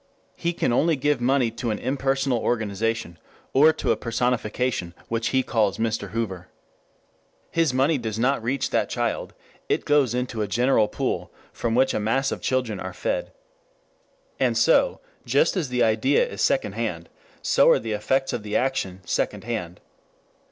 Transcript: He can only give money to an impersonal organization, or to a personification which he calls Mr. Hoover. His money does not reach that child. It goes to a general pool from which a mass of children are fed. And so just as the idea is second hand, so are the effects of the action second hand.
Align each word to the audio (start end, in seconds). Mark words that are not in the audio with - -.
He 0.35 0.51
can 0.53 0.73
only 0.73 0.95
give 0.95 1.21
money 1.21 1.51
to 1.51 1.69
an 1.69 1.77
impersonal 1.77 2.39
organization, 2.39 3.19
or 3.53 3.71
to 3.73 3.91
a 3.91 3.95
personification 3.95 4.95
which 5.09 5.27
he 5.27 5.43
calls 5.43 5.77
Mr. 5.77 6.09
Hoover. 6.09 6.47
His 7.51 7.71
money 7.71 7.99
does 7.99 8.17
not 8.17 8.41
reach 8.41 8.71
that 8.71 8.89
child. 8.89 9.35
It 9.69 9.85
goes 9.85 10.13
to 10.15 10.41
a 10.41 10.47
general 10.47 10.87
pool 10.87 11.31
from 11.53 11.75
which 11.75 11.93
a 11.93 11.99
mass 11.99 12.31
of 12.31 12.41
children 12.41 12.79
are 12.79 12.93
fed. 12.93 13.31
And 14.39 14.57
so 14.57 15.01
just 15.23 15.55
as 15.55 15.69
the 15.69 15.83
idea 15.83 16.27
is 16.27 16.41
second 16.41 16.71
hand, 16.71 17.07
so 17.43 17.69
are 17.69 17.77
the 17.77 17.91
effects 17.93 18.33
of 18.33 18.41
the 18.41 18.55
action 18.55 19.01
second 19.05 19.43
hand. 19.43 19.79